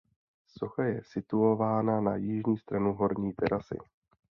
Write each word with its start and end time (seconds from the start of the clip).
Socha 0.47 0.83
je 0.85 1.01
situována 1.03 2.01
na 2.01 2.15
jižní 2.15 2.57
stranu 2.57 2.93
horní 2.93 3.33
terasy. 3.33 3.77